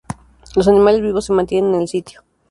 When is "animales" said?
0.67-1.01